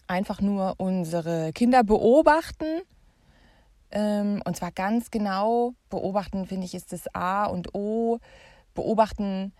einfach 0.06 0.40
nur 0.40 0.74
unsere 0.78 1.52
Kinder 1.52 1.84
beobachten. 1.84 2.82
Ähm, 3.90 4.42
und 4.44 4.56
zwar 4.56 4.72
ganz 4.72 5.10
genau 5.10 5.74
beobachten, 5.88 6.46
finde 6.46 6.66
ich, 6.66 6.74
ist 6.74 6.92
das 6.92 7.14
A 7.14 7.46
und 7.46 7.74
O. 7.74 8.18
Beobachten, 8.74 9.52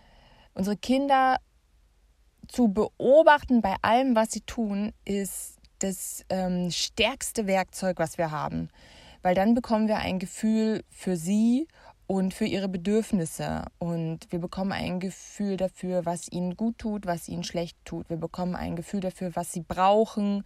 unsere 0.53 0.75
Kinder 0.75 1.37
zu 2.47 2.67
beobachten 2.67 3.61
bei 3.61 3.75
allem, 3.81 4.15
was 4.15 4.31
sie 4.31 4.41
tun, 4.41 4.91
ist 5.05 5.57
das 5.79 6.25
ähm, 6.29 6.69
stärkste 6.71 7.47
Werkzeug, 7.47 7.97
was 7.99 8.17
wir 8.17 8.31
haben. 8.31 8.69
Weil 9.21 9.35
dann 9.35 9.55
bekommen 9.55 9.87
wir 9.87 9.97
ein 9.97 10.19
Gefühl 10.19 10.83
für 10.89 11.17
sie 11.17 11.67
und 12.07 12.33
für 12.33 12.45
ihre 12.45 12.67
Bedürfnisse. 12.67 13.65
Und 13.79 14.31
wir 14.31 14.39
bekommen 14.39 14.71
ein 14.71 14.99
Gefühl 14.99 15.57
dafür, 15.57 16.05
was 16.05 16.31
ihnen 16.31 16.55
gut 16.55 16.77
tut, 16.77 17.05
was 17.05 17.27
ihnen 17.27 17.43
schlecht 17.43 17.77
tut. 17.85 18.09
Wir 18.09 18.17
bekommen 18.17 18.55
ein 18.55 18.75
Gefühl 18.75 18.99
dafür, 18.99 19.35
was 19.35 19.51
sie 19.51 19.61
brauchen, 19.61 20.43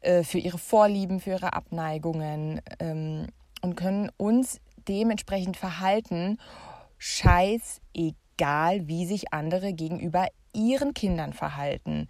äh, 0.00 0.22
für 0.22 0.38
ihre 0.38 0.58
Vorlieben, 0.58 1.20
für 1.20 1.30
ihre 1.30 1.52
Abneigungen 1.52 2.60
ähm, 2.78 3.26
und 3.62 3.74
können 3.76 4.10
uns 4.16 4.60
dementsprechend 4.88 5.56
verhalten. 5.56 6.38
Scheißegal, 6.98 8.86
wie 8.86 9.06
sich 9.06 9.32
andere 9.32 9.72
gegenüber 9.72 10.28
ihren 10.52 10.94
Kindern 10.94 11.32
verhalten. 11.32 12.08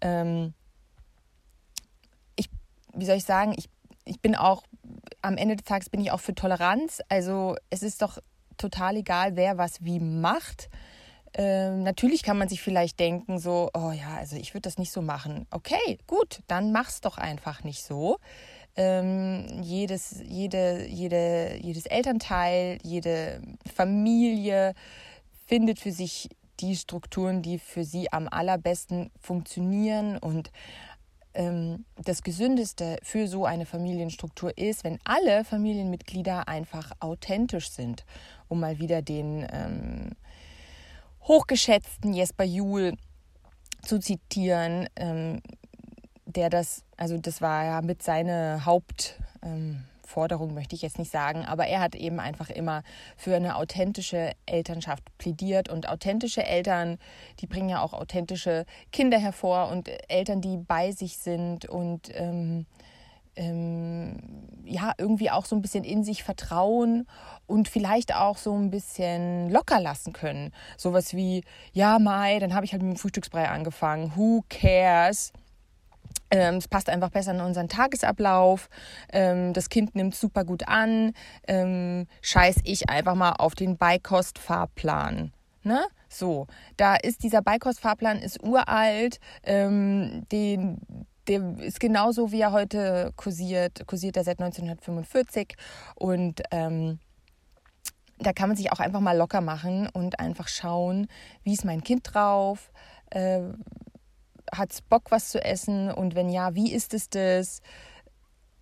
Ähm, 0.00 0.54
ich, 2.36 2.50
wie 2.94 3.06
soll 3.06 3.16
ich 3.16 3.24
sagen, 3.24 3.54
ich, 3.56 3.68
ich 4.04 4.20
bin 4.20 4.34
auch 4.34 4.64
am 5.22 5.36
Ende 5.36 5.56
des 5.56 5.64
Tages 5.64 5.90
bin 5.90 6.00
ich 6.00 6.10
auch 6.10 6.20
für 6.20 6.34
Toleranz. 6.34 7.00
Also 7.08 7.56
es 7.70 7.82
ist 7.82 8.02
doch 8.02 8.18
total 8.56 8.96
egal, 8.96 9.36
wer 9.36 9.58
was 9.58 9.84
wie 9.84 10.00
macht. 10.00 10.68
Ähm, 11.34 11.82
natürlich 11.84 12.22
kann 12.22 12.38
man 12.38 12.48
sich 12.48 12.60
vielleicht 12.60 12.98
denken, 12.98 13.38
so, 13.38 13.70
oh 13.74 13.92
ja, 13.92 14.16
also 14.18 14.36
ich 14.36 14.52
würde 14.52 14.62
das 14.62 14.78
nicht 14.78 14.90
so 14.90 15.00
machen. 15.00 15.46
Okay, 15.50 15.98
gut, 16.06 16.40
dann 16.48 16.72
mach's 16.72 17.00
doch 17.00 17.18
einfach 17.18 17.62
nicht 17.62 17.84
so. 17.84 18.18
Ähm, 18.76 19.62
jedes, 19.62 20.20
jede, 20.24 20.86
jede, 20.86 21.56
jedes 21.60 21.86
Elternteil, 21.86 22.78
jede 22.82 23.40
Familie 23.74 24.74
findet 25.46 25.78
für 25.78 25.92
sich 25.92 26.28
die 26.60 26.76
Strukturen, 26.76 27.42
die 27.42 27.58
für 27.58 27.84
sie 27.84 28.12
am 28.12 28.28
allerbesten 28.28 29.10
funktionieren 29.18 30.18
und 30.18 30.50
ähm, 31.34 31.84
das 31.96 32.22
Gesündeste 32.22 32.98
für 33.02 33.28
so 33.28 33.44
eine 33.44 33.66
Familienstruktur 33.66 34.56
ist, 34.56 34.84
wenn 34.84 34.98
alle 35.04 35.44
Familienmitglieder 35.44 36.48
einfach 36.48 36.92
authentisch 37.00 37.70
sind, 37.70 38.04
um 38.48 38.60
mal 38.60 38.78
wieder 38.78 39.02
den 39.02 39.46
ähm, 39.52 40.10
hochgeschätzten 41.22 42.12
Jesper 42.12 42.44
Juhl 42.44 42.94
zu 43.82 43.98
zitieren, 43.98 44.88
ähm, 44.96 45.40
der 46.26 46.50
das, 46.50 46.84
also 46.96 47.18
das 47.18 47.40
war 47.40 47.64
ja 47.64 47.82
mit 47.82 48.02
seiner 48.02 48.64
Haupt, 48.66 49.20
ähm, 49.42 49.84
Forderung 50.10 50.52
möchte 50.52 50.74
ich 50.74 50.82
jetzt 50.82 50.98
nicht 50.98 51.10
sagen, 51.10 51.44
aber 51.44 51.66
er 51.66 51.80
hat 51.80 51.94
eben 51.94 52.20
einfach 52.20 52.50
immer 52.50 52.82
für 53.16 53.36
eine 53.36 53.56
authentische 53.56 54.32
Elternschaft 54.44 55.04
plädiert 55.18 55.68
und 55.68 55.88
authentische 55.88 56.44
Eltern, 56.44 56.98
die 57.38 57.46
bringen 57.46 57.68
ja 57.68 57.80
auch 57.80 57.92
authentische 57.92 58.66
Kinder 58.92 59.18
hervor 59.18 59.68
und 59.68 59.88
Eltern, 60.10 60.40
die 60.40 60.56
bei 60.56 60.90
sich 60.92 61.16
sind 61.16 61.66
und 61.66 62.10
ähm, 62.14 62.66
ähm, 63.36 64.18
ja, 64.64 64.92
irgendwie 64.98 65.30
auch 65.30 65.46
so 65.46 65.56
ein 65.56 65.62
bisschen 65.62 65.84
in 65.84 66.04
sich 66.04 66.22
vertrauen 66.24 67.06
und 67.46 67.68
vielleicht 67.68 68.14
auch 68.14 68.36
so 68.36 68.54
ein 68.54 68.70
bisschen 68.70 69.50
locker 69.50 69.80
lassen 69.80 70.12
können. 70.12 70.52
Sowas 70.76 71.14
wie, 71.14 71.44
ja, 71.72 71.98
Mai, 71.98 72.38
dann 72.38 72.54
habe 72.54 72.66
ich 72.66 72.72
halt 72.72 72.82
mit 72.82 72.96
dem 72.96 72.98
Frühstücksbrei 72.98 73.48
angefangen. 73.48 74.12
Who 74.16 74.44
cares? 74.48 75.32
Ähm, 76.30 76.56
es 76.56 76.68
passt 76.68 76.88
einfach 76.88 77.10
besser 77.10 77.32
in 77.32 77.40
unseren 77.40 77.68
Tagesablauf. 77.68 78.68
Ähm, 79.12 79.52
das 79.52 79.68
Kind 79.68 79.94
nimmt 79.94 80.14
super 80.14 80.44
gut 80.44 80.68
an. 80.68 81.12
Ähm, 81.46 82.06
scheiß 82.22 82.56
ich 82.64 82.88
einfach 82.88 83.14
mal 83.14 83.32
auf 83.32 83.54
den 83.54 83.76
Beikostfahrplan. 83.76 85.32
Ne? 85.62 85.84
So, 86.08 86.46
da 86.76 86.96
ist 86.96 87.22
dieser 87.22 87.42
Beikostfahrplan 87.42 88.18
ist 88.18 88.42
uralt. 88.42 89.20
Ähm, 89.42 90.26
den, 90.32 91.06
der 91.28 91.58
ist 91.58 91.80
genauso, 91.80 92.32
wie 92.32 92.40
er 92.40 92.52
heute 92.52 93.12
kursiert. 93.16 93.86
Kursiert 93.86 94.16
er 94.16 94.24
seit 94.24 94.40
1945 94.40 95.54
und 95.96 96.42
ähm, 96.50 96.98
da 98.20 98.32
kann 98.32 98.48
man 98.48 98.56
sich 98.56 98.70
auch 98.72 98.80
einfach 98.80 99.00
mal 99.00 99.16
locker 99.16 99.40
machen 99.40 99.88
und 99.88 100.20
einfach 100.20 100.48
schauen, 100.48 101.08
wie 101.42 101.54
ist 101.54 101.64
mein 101.64 101.82
Kind 101.82 102.02
drauf, 102.12 102.70
äh, 103.10 103.40
hat 104.52 104.72
es 104.72 104.82
Bock, 104.82 105.10
was 105.10 105.30
zu 105.30 105.44
essen? 105.44 105.90
Und 105.90 106.14
wenn 106.14 106.28
ja, 106.28 106.54
wie 106.54 106.72
ist 106.72 106.94
es 106.94 107.08
das? 107.08 107.60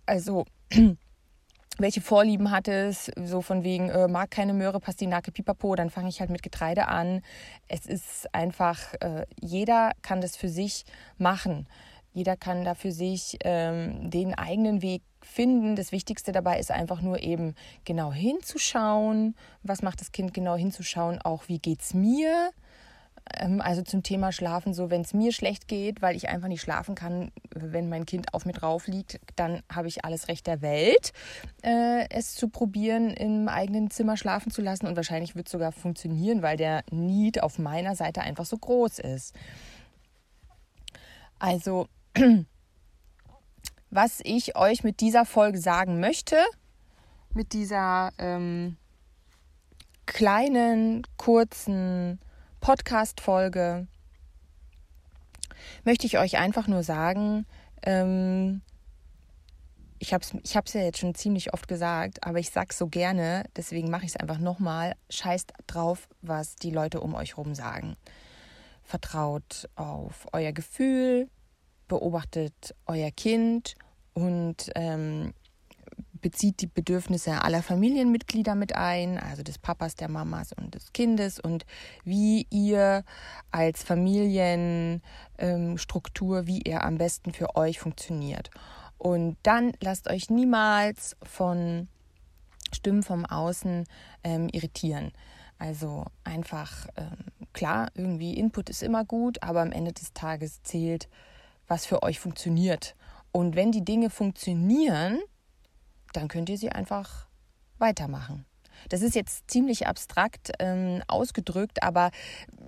Also, 0.05 0.45
welche 1.77 2.01
Vorlieben 2.01 2.51
hat 2.51 2.67
es? 2.67 3.11
So 3.15 3.41
von 3.41 3.63
wegen, 3.63 3.89
äh, 3.89 4.07
mag 4.07 4.31
keine 4.31 4.53
Möhre, 4.53 4.79
Pastinake, 4.79 5.31
Pipapo, 5.31 5.75
dann 5.75 5.89
fange 5.89 6.09
ich 6.09 6.19
halt 6.19 6.29
mit 6.29 6.43
Getreide 6.43 6.87
an. 6.87 7.21
Es 7.67 7.85
ist 7.85 8.33
einfach, 8.33 8.93
äh, 9.01 9.25
jeder 9.39 9.91
kann 10.01 10.21
das 10.21 10.35
für 10.35 10.49
sich 10.49 10.85
machen. 11.17 11.67
Jeder 12.11 12.35
kann 12.35 12.65
da 12.65 12.73
für 12.73 12.91
sich 12.91 13.37
ähm, 13.43 14.09
den 14.09 14.33
eigenen 14.33 14.81
Weg 14.81 15.03
finden. 15.21 15.75
Das 15.75 15.91
Wichtigste 15.91 16.31
dabei 16.31 16.59
ist 16.59 16.71
einfach 16.71 17.01
nur 17.01 17.21
eben 17.21 17.55
genau 17.85 18.11
hinzuschauen. 18.11 19.35
Was 19.63 19.83
macht 19.83 20.01
das 20.01 20.11
Kind 20.11 20.33
genau 20.33 20.55
hinzuschauen? 20.55 21.21
Auch 21.21 21.47
wie 21.47 21.59
geht 21.59 21.81
es 21.81 21.93
mir? 21.93 22.51
Ähm, 23.35 23.61
also 23.61 23.81
zum 23.81 24.03
Thema 24.03 24.31
Schlafen, 24.31 24.73
so 24.73 24.89
wenn 24.89 25.01
es 25.01 25.13
mir 25.13 25.31
schlecht 25.31 25.67
geht, 25.67 26.01
weil 26.01 26.15
ich 26.15 26.29
einfach 26.29 26.47
nicht 26.47 26.61
schlafen 26.61 26.95
kann, 26.95 27.31
wenn 27.53 27.89
mein 27.89 28.05
Kind 28.05 28.33
auf 28.33 28.45
mir 28.45 28.53
drauf 28.53 28.87
liegt, 28.87 29.19
dann 29.35 29.61
habe 29.71 29.87
ich 29.87 30.05
alles 30.05 30.27
Recht 30.27 30.47
der 30.47 30.61
Welt, 30.61 31.11
äh, 31.61 32.07
es 32.09 32.35
zu 32.35 32.49
probieren, 32.49 33.11
im 33.11 33.47
eigenen 33.47 33.89
Zimmer 33.91 34.17
schlafen 34.17 34.51
zu 34.51 34.61
lassen. 34.61 34.87
Und 34.87 34.95
wahrscheinlich 34.95 35.35
wird 35.35 35.47
es 35.47 35.51
sogar 35.51 35.71
funktionieren, 35.71 36.41
weil 36.41 36.57
der 36.57 36.83
Need 36.91 37.43
auf 37.43 37.59
meiner 37.59 37.95
Seite 37.95 38.21
einfach 38.21 38.45
so 38.45 38.57
groß 38.57 38.99
ist. 38.99 39.35
Also, 41.37 41.87
was 43.89 44.19
ich 44.23 44.55
euch 44.55 44.83
mit 44.83 44.99
dieser 44.99 45.25
Folge 45.25 45.59
sagen 45.59 45.99
möchte, 45.99 46.37
mit 47.33 47.53
dieser 47.53 48.11
ähm, 48.17 48.77
kleinen, 50.05 51.03
kurzen 51.17 52.19
Podcast-Folge 52.59 53.87
möchte 55.83 56.05
ich 56.05 56.17
euch 56.17 56.37
einfach 56.37 56.67
nur 56.67 56.83
sagen, 56.83 57.45
ähm, 57.83 58.61
ich 59.99 60.13
habe 60.13 60.23
es 60.23 60.33
ich 60.43 60.55
hab's 60.55 60.73
ja 60.73 60.81
jetzt 60.81 60.99
schon 60.99 61.15
ziemlich 61.15 61.53
oft 61.53 61.67
gesagt, 61.67 62.25
aber 62.25 62.39
ich 62.39 62.49
sag's 62.49 62.77
so 62.77 62.87
gerne, 62.87 63.43
deswegen 63.55 63.89
mache 63.89 64.05
ich 64.05 64.11
es 64.11 64.17
einfach 64.17 64.39
nochmal. 64.39 64.95
Scheißt 65.09 65.53
drauf, 65.67 66.07
was 66.21 66.55
die 66.55 66.71
Leute 66.71 67.01
um 67.01 67.15
euch 67.15 67.37
rum 67.37 67.53
sagen. 67.55 67.95
Vertraut 68.83 69.69
auf 69.75 70.27
euer 70.31 70.51
Gefühl, 70.51 71.29
beobachtet 71.87 72.75
euer 72.85 73.11
Kind 73.11 73.75
und 74.13 74.71
ähm, 74.75 75.33
bezieht 76.21 76.61
die 76.61 76.67
Bedürfnisse 76.67 77.43
aller 77.43 77.63
Familienmitglieder 77.63 78.55
mit 78.55 78.75
ein, 78.75 79.17
also 79.17 79.43
des 79.43 79.57
Papas, 79.57 79.95
der 79.95 80.09
Mamas 80.09 80.53
und 80.53 80.75
des 80.75 80.93
Kindes 80.93 81.39
und 81.39 81.65
wie 82.03 82.45
ihr 82.49 83.03
als 83.51 83.83
Familienstruktur, 83.83 86.39
ähm, 86.39 86.47
wie 86.47 86.61
er 86.61 86.83
am 86.83 86.97
besten 86.97 87.33
für 87.33 87.55
euch 87.55 87.79
funktioniert. 87.79 88.49
Und 88.97 89.37
dann 89.43 89.71
lasst 89.81 90.09
euch 90.09 90.29
niemals 90.29 91.15
von 91.23 91.87
Stimmen 92.73 93.03
vom 93.03 93.25
Außen 93.25 93.85
ähm, 94.23 94.49
irritieren. 94.51 95.11
Also 95.57 96.05
einfach, 96.23 96.87
ähm, 96.95 97.17
klar, 97.53 97.89
irgendwie 97.95 98.35
Input 98.35 98.69
ist 98.69 98.83
immer 98.83 99.05
gut, 99.05 99.41
aber 99.43 99.61
am 99.61 99.71
Ende 99.71 99.93
des 99.93 100.13
Tages 100.13 100.61
zählt, 100.63 101.09
was 101.67 101.85
für 101.85 102.03
euch 102.03 102.19
funktioniert. 102.19 102.95
Und 103.31 103.55
wenn 103.55 103.71
die 103.71 103.85
Dinge 103.85 104.09
funktionieren, 104.09 105.19
dann 106.13 106.27
könnt 106.27 106.49
ihr 106.49 106.57
sie 106.57 106.71
einfach 106.71 107.27
weitermachen. 107.77 108.45
Das 108.87 109.01
ist 109.01 109.15
jetzt 109.15 109.49
ziemlich 109.49 109.87
abstrakt 109.87 110.51
ähm, 110.59 111.03
ausgedrückt, 111.07 111.83
aber 111.83 112.11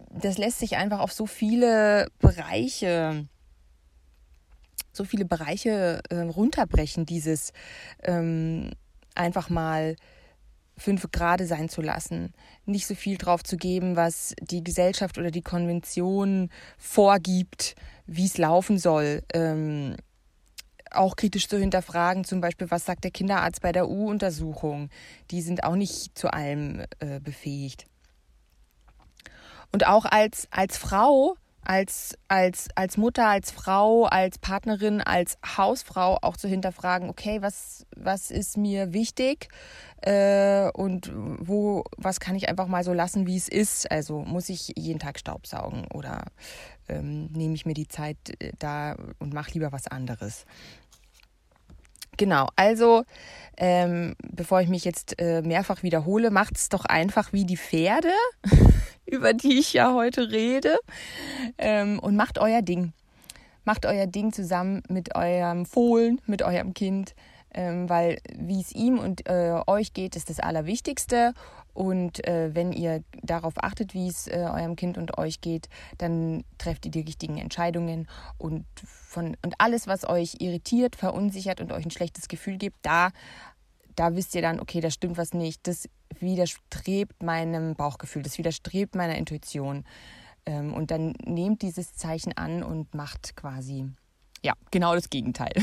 das 0.10 0.38
lässt 0.38 0.60
sich 0.60 0.76
einfach 0.76 1.00
auf 1.00 1.14
so 1.14 1.26
viele 1.26 2.08
Bereiche, 2.20 3.28
so 4.92 5.06
viele 5.06 5.26
Bereiche 5.26 6.02
äh, 6.10 6.20
runterbrechen, 6.20 7.06
dieses 7.06 7.54
ähm, 8.04 8.72
einfach 9.16 9.50
mal 9.50 9.96
fünf 10.78 11.10
Grade 11.12 11.46
sein 11.46 11.70
zu 11.70 11.82
lassen, 11.82 12.34
nicht 12.66 12.88
so 12.88 12.96
viel 12.96 13.18
drauf 13.18 13.44
zu 13.44 13.56
geben, 13.56 13.96
was 13.96 14.34
die 14.42 14.64
Gesellschaft 14.64 15.18
oder 15.18 15.32
die 15.32 15.44
Konvention 15.44 16.50
vorgibt, 16.78 17.76
wie 18.06 18.26
es 18.26 18.38
laufen 18.38 18.78
soll. 18.80 19.24
Ähm, 19.34 19.96
auch 20.92 21.16
kritisch 21.16 21.48
zu 21.48 21.58
hinterfragen, 21.58 22.24
zum 22.24 22.42
Beispiel, 22.42 22.70
was 22.70 22.86
sagt 22.86 23.04
der 23.04 23.12
Kinderarzt 23.12 23.62
bei 23.62 23.72
der 23.72 23.90
U-Untersuchung? 23.90 24.90
Die 25.32 25.42
sind 25.42 25.64
auch 25.64 25.76
nicht 25.76 26.18
zu 26.18 26.32
allem 26.32 26.86
äh, 27.00 27.20
befähigt. 27.20 27.86
Und 29.72 29.88
auch 29.88 30.06
als, 30.06 30.48
als 30.52 30.78
Frau, 30.78 31.36
als, 31.64 32.18
als, 32.28 32.70
als 32.76 32.98
Mutter, 32.98 33.28
als 33.28 33.52
Frau, 33.52 34.06
als 34.06 34.38
Partnerin, 34.40 35.02
als 35.02 35.38
Hausfrau 35.58 36.18
auch 36.22 36.38
zu 36.38 36.48
hinterfragen, 36.48 37.10
okay, 37.10 37.42
was, 37.42 37.86
was 37.96 38.32
ist 38.32 38.58
mir 38.58 38.94
wichtig 38.94 39.50
äh, 40.02 40.70
und 40.72 41.12
wo, 41.14 41.84
was 41.98 42.20
kann 42.20 42.36
ich 42.36 42.50
einfach 42.50 42.68
mal 42.68 42.84
so 42.84 42.94
lassen, 42.94 43.28
wie 43.28 43.38
es 43.38 43.48
ist? 43.48 43.92
Also 43.92 44.22
muss 44.22 44.50
ich 44.50 44.74
jeden 44.76 45.00
Tag 45.00 45.20
Staubsaugen 45.20 45.86
oder 45.94 46.26
ähm, 46.90 47.28
nehme 47.32 47.54
ich 47.54 47.66
mir 47.66 47.76
die 47.76 47.88
Zeit 47.88 48.18
äh, 48.40 48.52
da 48.58 48.96
und 49.20 49.34
mache 49.34 49.52
lieber 49.52 49.72
was 49.72 49.88
anderes? 49.88 50.46
Genau, 52.18 52.50
also 52.56 53.04
ähm, 53.58 54.16
bevor 54.22 54.62
ich 54.62 54.70
mich 54.70 54.86
jetzt 54.86 55.20
äh, 55.20 55.42
mehrfach 55.42 55.82
wiederhole, 55.82 56.30
macht 56.30 56.56
es 56.56 56.70
doch 56.70 56.86
einfach 56.86 57.34
wie 57.34 57.46
die 57.46 57.58
Pferde, 57.58 58.12
über 59.06 59.34
die 59.34 59.60
ich 59.60 59.74
ja 59.74 59.94
heute 59.94 60.32
rede, 60.32 60.78
ähm, 61.58 62.00
und 62.00 62.16
macht 62.16 62.40
euer 62.40 62.62
Ding. 62.62 62.94
Macht 63.64 63.86
euer 63.86 64.08
Ding 64.08 64.34
zusammen 64.34 64.82
mit 64.90 65.16
eurem 65.16 65.66
Fohlen, 65.66 66.20
mit 66.26 66.42
eurem 66.42 66.74
Kind, 66.74 67.14
ähm, 67.54 67.90
weil 67.90 68.20
wie 68.36 68.60
es 68.62 68.72
ihm 68.72 68.98
und 68.98 69.28
äh, 69.30 69.62
euch 69.68 69.94
geht, 69.94 70.16
ist 70.16 70.30
das 70.30 70.40
Allerwichtigste. 70.40 71.34
Und 71.74 72.26
äh, 72.28 72.54
wenn 72.54 72.74
ihr 72.74 73.04
darauf 73.22 73.54
achtet, 73.58 73.94
wie 73.94 74.08
es 74.08 74.28
äh, 74.28 74.48
eurem 74.52 74.76
Kind 74.76 74.98
und 74.98 75.18
euch 75.18 75.40
geht, 75.40 75.70
dann 75.98 76.44
trefft 76.58 76.86
ihr 76.86 76.92
die 76.92 77.02
richtigen 77.02 77.38
Entscheidungen. 77.38 78.08
Und, 78.38 78.66
von, 78.84 79.38
und 79.42 79.56
alles, 79.58 79.88
was 79.88 80.08
euch 80.08 80.36
irritiert, 80.40 80.96
verunsichert 80.96 81.62
und 81.62 81.72
euch 81.72 81.86
ein 81.86 81.92
schlechtes 81.92 82.28
Gefühl 82.28 82.58
gibt, 82.58 82.78
da, 82.82 83.12
da 83.96 84.16
wisst 84.16 84.36
ihr 84.36 84.42
dann, 84.42 84.60
okay, 84.60 84.82
da 84.82 84.92
stimmt 84.92 85.18
was 85.18 85.34
nicht. 85.34 85.66
Das 85.68 85.88
widerstrebt 86.20 87.24
meinem 87.24 87.76
Bauchgefühl, 87.76 88.22
das 88.24 88.38
widerstrebt 88.38 88.96
meiner 88.96 89.16
Intuition. 89.16 89.86
Ähm, 90.46 90.74
und 90.74 90.92
dann 90.92 91.14
nehmt 91.24 91.62
dieses 91.62 91.94
Zeichen 91.94 92.34
an 92.34 92.64
und 92.64 92.94
macht 92.96 93.36
quasi, 93.36 93.86
ja, 94.44 94.54
genau 94.72 94.96
das 94.96 95.10
Gegenteil. 95.10 95.54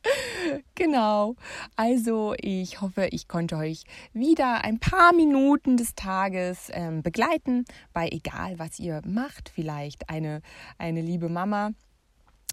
genau. 0.74 1.36
Also 1.76 2.34
ich 2.40 2.80
hoffe, 2.80 3.08
ich 3.12 3.28
konnte 3.28 3.56
euch 3.56 3.84
wieder 4.12 4.64
ein 4.64 4.80
paar 4.80 5.12
Minuten 5.12 5.76
des 5.76 5.94
Tages 5.94 6.68
ähm, 6.72 7.02
begleiten, 7.02 7.64
bei 7.92 8.08
egal 8.08 8.58
was 8.58 8.78
ihr 8.80 9.02
macht. 9.06 9.50
Vielleicht 9.54 10.10
eine, 10.10 10.42
eine 10.78 11.00
liebe 11.00 11.28
Mama. 11.28 11.70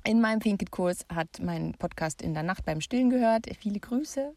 In 0.03 0.21
meinem 0.21 0.39
Finket-Kurs 0.39 1.07
hat 1.11 1.39
mein 1.41 1.73
Podcast 1.73 2.21
in 2.21 2.35
der 2.35 2.43
Nacht 2.43 2.63
beim 2.63 2.79
Stillen 2.79 3.09
gehört. 3.09 3.47
Viele 3.59 3.79
Grüße 3.79 4.35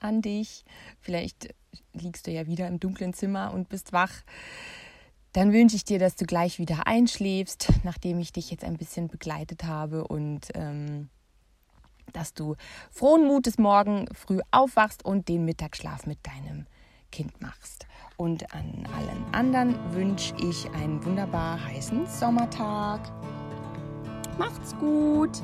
an 0.00 0.22
dich. 0.22 0.64
Vielleicht 1.00 1.54
liegst 1.92 2.26
du 2.26 2.30
ja 2.30 2.46
wieder 2.46 2.66
im 2.66 2.80
dunklen 2.80 3.14
Zimmer 3.14 3.52
und 3.52 3.68
bist 3.68 3.92
wach. 3.92 4.12
Dann 5.32 5.52
wünsche 5.52 5.76
ich 5.76 5.84
dir, 5.84 5.98
dass 5.98 6.16
du 6.16 6.24
gleich 6.24 6.58
wieder 6.58 6.86
einschläfst, 6.86 7.68
nachdem 7.84 8.18
ich 8.18 8.32
dich 8.32 8.50
jetzt 8.50 8.64
ein 8.64 8.76
bisschen 8.76 9.08
begleitet 9.08 9.64
habe 9.64 10.06
und 10.06 10.48
ähm, 10.54 11.10
dass 12.12 12.32
du 12.32 12.56
frohen 12.90 13.26
Mutes 13.26 13.58
morgen 13.58 14.06
früh 14.14 14.40
aufwachst 14.50 15.04
und 15.04 15.28
den 15.28 15.44
Mittagsschlaf 15.44 16.06
mit 16.06 16.18
deinem 16.26 16.66
Kind 17.12 17.40
machst. 17.40 17.86
Und 18.16 18.52
an 18.52 18.86
allen 18.96 19.34
anderen 19.34 19.94
wünsche 19.94 20.34
ich 20.40 20.68
einen 20.70 21.04
wunderbar 21.04 21.62
heißen 21.64 22.06
Sommertag. 22.06 23.12
Macht's 24.38 24.76
gut! 24.78 25.42